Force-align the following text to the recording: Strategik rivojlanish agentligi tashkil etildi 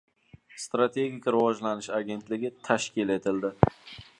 Strategik 0.61 1.27
rivojlanish 1.35 1.91
agentligi 1.99 2.51
tashkil 2.69 3.17
etildi 3.19 3.53